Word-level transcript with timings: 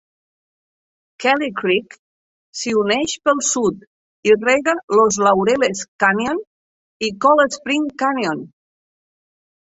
Kelly 1.23 1.47
Creek 1.57 1.97
s'hi 2.61 2.71
uneix 2.83 3.11
pel 3.27 3.41
sud 3.47 3.83
i 4.29 4.33
rega 4.45 4.73
Los 4.99 5.19
Laureles 5.27 5.83
Canyon 6.05 6.41
i 7.09 7.11
Cold 7.27 7.55
Spring 7.59 7.85
Canyon. 8.03 8.43